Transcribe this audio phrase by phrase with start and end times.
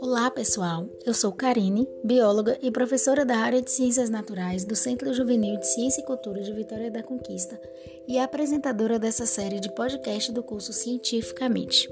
[0.00, 0.88] Olá, pessoal.
[1.04, 5.66] Eu sou Karine, bióloga e professora da área de Ciências Naturais do Centro Juvenil de
[5.66, 7.60] Ciência e Cultura de Vitória da Conquista
[8.06, 11.90] e apresentadora dessa série de podcast do curso Cientificamente.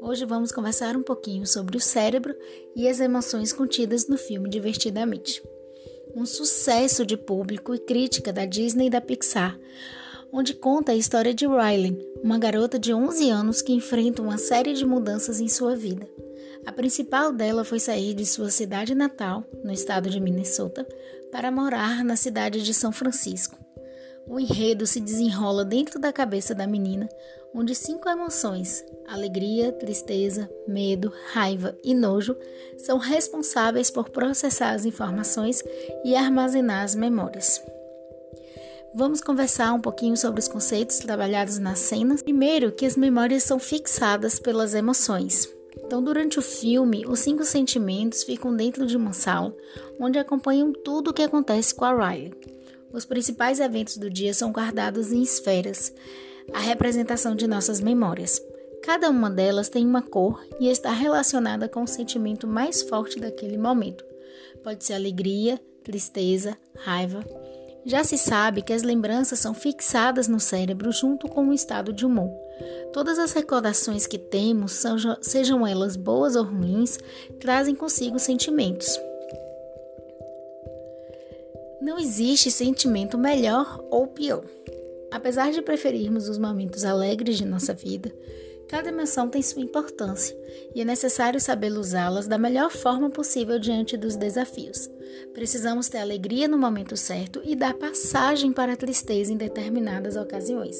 [0.00, 2.34] Hoje vamos conversar um pouquinho sobre o cérebro
[2.74, 5.40] e as emoções contidas no filme Divertidamente.
[6.16, 9.58] Um sucesso de público e crítica da Disney e da Pixar,
[10.36, 14.74] onde conta a história de Riley, uma garota de 11 anos que enfrenta uma série
[14.74, 16.06] de mudanças em sua vida.
[16.66, 20.86] A principal dela foi sair de sua cidade natal, no estado de Minnesota,
[21.32, 23.56] para morar na cidade de São Francisco.
[24.28, 27.08] O enredo se desenrola dentro da cabeça da menina,
[27.54, 32.36] onde cinco emoções alegria, tristeza, medo, raiva e nojo
[32.76, 35.62] são responsáveis por processar as informações
[36.04, 37.62] e armazenar as memórias.
[38.98, 42.22] Vamos conversar um pouquinho sobre os conceitos trabalhados nas cenas.
[42.22, 45.46] Primeiro, que as memórias são fixadas pelas emoções.
[45.84, 49.54] Então, durante o filme, os cinco sentimentos ficam dentro de uma sala,
[50.00, 52.32] onde acompanham tudo o que acontece com a Riley.
[52.90, 55.92] Os principais eventos do dia são guardados em esferas,
[56.54, 58.40] a representação de nossas memórias.
[58.82, 63.58] Cada uma delas tem uma cor e está relacionada com o sentimento mais forte daquele
[63.58, 64.02] momento.
[64.64, 67.22] Pode ser alegria, tristeza, raiva.
[67.86, 72.04] Já se sabe que as lembranças são fixadas no cérebro junto com o estado de
[72.04, 72.30] humor.
[72.92, 74.82] Todas as recordações que temos,
[75.22, 76.98] sejam elas boas ou ruins,
[77.38, 78.88] trazem consigo sentimentos.
[81.80, 84.42] Não existe sentimento melhor ou pior.
[85.08, 88.12] Apesar de preferirmos os momentos alegres de nossa vida,
[88.68, 90.36] cada emoção tem sua importância
[90.74, 94.90] e é necessário saber usá-las da melhor forma possível diante dos desafios.
[95.32, 100.76] Precisamos ter alegria no momento certo e dar passagem para a tristeza em determinadas ocasiões.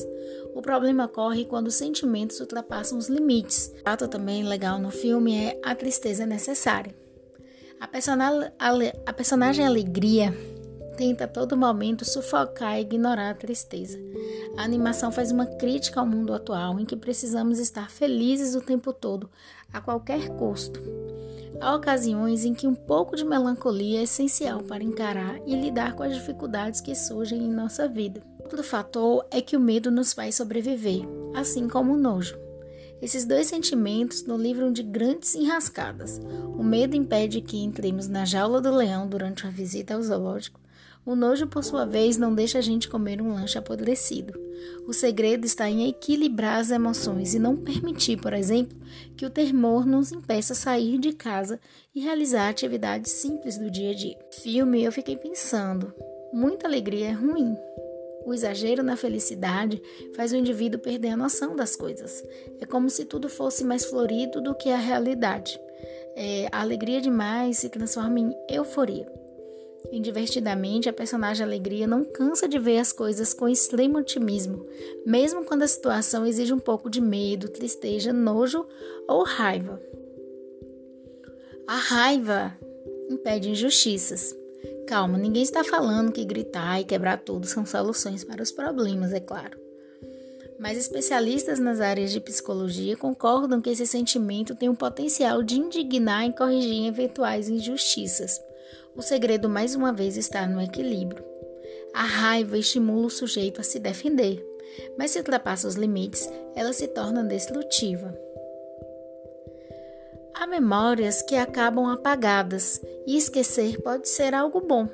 [0.55, 3.73] O problema ocorre quando os sentimentos ultrapassam os limites.
[3.81, 6.95] O fato também legal no filme é a tristeza necessária.
[7.79, 7.89] A,
[9.07, 10.35] a personagem Alegria
[10.97, 13.99] tenta a todo momento sufocar e ignorar a tristeza.
[14.57, 18.93] A animação faz uma crítica ao mundo atual em que precisamos estar felizes o tempo
[18.93, 19.29] todo,
[19.73, 20.81] a qualquer custo.
[21.61, 26.03] Há ocasiões em que um pouco de melancolia é essencial para encarar e lidar com
[26.03, 28.23] as dificuldades que surgem em nossa vida.
[28.41, 31.03] Outro fator é que o medo nos faz sobreviver,
[31.35, 32.39] assim como o nojo.
[33.01, 36.19] Esses dois sentimentos nos livram de grandes enrascadas.
[36.57, 40.61] O medo impede que entremos na jaula do leão durante uma visita ao zoológico,
[41.07, 44.37] o nojo, por sua vez, não deixa a gente comer um lanche apodrecido.
[44.89, 48.77] O segredo está em equilibrar as emoções e não permitir, por exemplo,
[49.17, 51.61] que o temor nos impeça sair de casa
[51.95, 54.19] e realizar atividades simples do dia a dia.
[54.43, 55.95] Filme, eu fiquei pensando:
[56.33, 57.55] muita alegria é ruim.
[58.25, 59.81] O exagero na felicidade
[60.17, 62.21] faz o indivíduo perder a noção das coisas.
[62.61, 65.57] É como se tudo fosse mais florido do que a realidade.
[66.17, 69.07] É, a alegria demais se transforma em euforia.
[69.93, 74.67] Indivertidamente, a personagem Alegria não cansa de ver as coisas com extremo otimismo,
[75.05, 78.67] mesmo quando a situação exige um pouco de medo, tristeza, nojo
[79.09, 79.81] ou raiva.
[81.67, 82.57] A raiva
[83.11, 84.37] impede injustiças.
[84.87, 89.21] Calma, ninguém está falando que gritar e quebrar tudo são soluções para os problemas, é
[89.21, 89.59] claro.
[90.59, 96.27] Mas especialistas nas áreas de psicologia concordam que esse sentimento tem o potencial de indignar
[96.27, 98.41] e corrigir eventuais injustiças.
[98.95, 101.25] O segredo, mais uma vez, está no equilíbrio.
[101.93, 104.45] A raiva estimula o sujeito a se defender,
[104.99, 108.17] mas se ultrapassa os limites, ela se torna destrutiva.
[110.35, 114.89] Há memórias que acabam apagadas e esquecer pode ser algo bom.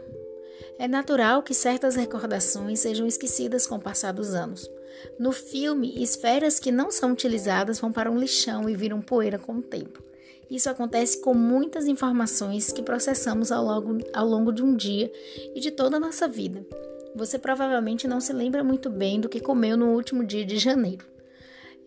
[0.78, 4.70] É natural que certas recordações sejam esquecidas com o passar dos anos.
[5.18, 9.54] No filme, esferas que não são utilizadas vão para um lixão e viram poeira com
[9.54, 10.02] o tempo.
[10.52, 15.10] Isso acontece com muitas informações que processamos ao longo, ao longo de um dia
[15.54, 16.62] e de toda a nossa vida.
[17.16, 21.06] Você provavelmente não se lembra muito bem do que comeu no último dia de janeiro.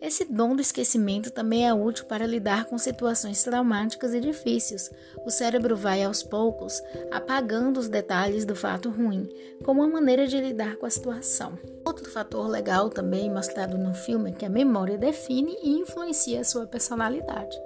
[0.02, 4.90] Esse dom do esquecimento também é útil para lidar com situações traumáticas e difíceis.
[5.24, 6.82] O cérebro vai aos poucos
[7.12, 9.28] apagando os detalhes do fato ruim,
[9.64, 11.56] como uma maneira de lidar com a situação.
[11.84, 16.44] Outro fator legal também mostrado no filme é que a memória define e influencia a
[16.44, 17.56] sua personalidade.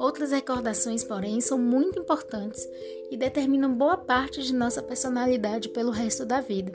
[0.00, 2.66] Outras recordações, porém, são muito importantes
[3.10, 6.72] e determinam boa parte de nossa personalidade pelo resto da vida.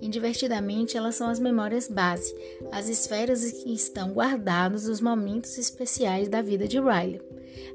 [0.00, 2.34] Indivertidamente, elas são as memórias base,
[2.72, 7.20] as esferas em que estão guardados os momentos especiais da vida de Riley.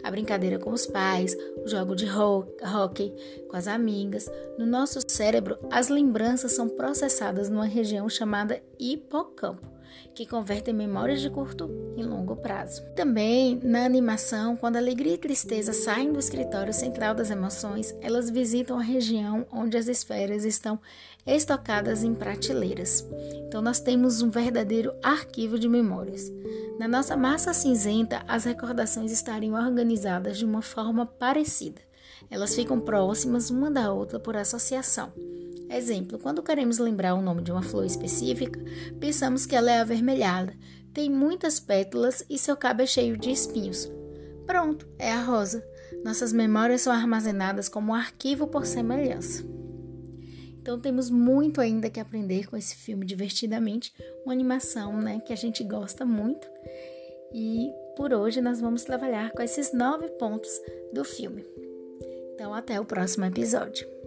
[0.01, 3.13] A brincadeira com os pais, o jogo de hockey
[3.47, 4.27] com as amigas.
[4.57, 9.78] No nosso cérebro, as lembranças são processadas numa região chamada hipocampo
[10.13, 12.83] que convertem memórias de curto e longo prazo.
[12.95, 18.77] Também, na animação, quando alegria e tristeza saem do escritório central das emoções, elas visitam
[18.77, 20.79] a região onde as esferas estão
[21.25, 23.05] estocadas em prateleiras.
[23.47, 26.31] Então, nós temos um verdadeiro arquivo de memórias.
[26.79, 31.81] Na nossa massa cinzenta, as recordações estariam organizadas de uma forma parecida.
[32.29, 35.11] Elas ficam próximas uma da outra por associação.
[35.69, 38.59] Exemplo: quando queremos lembrar o nome de uma flor específica,
[38.99, 40.53] pensamos que ela é avermelhada,
[40.93, 43.89] tem muitas pétalas e seu cabo é cheio de espinhos.
[44.47, 45.63] Pronto, é a rosa.
[46.03, 49.45] Nossas memórias são armazenadas como um arquivo por semelhança.
[50.59, 53.93] Então temos muito ainda que aprender com esse filme divertidamente,
[54.25, 56.47] uma animação, né, que a gente gosta muito.
[57.33, 60.51] E por hoje nós vamos trabalhar com esses nove pontos
[60.91, 61.45] do filme.
[62.33, 63.98] Então até o próximo episódio.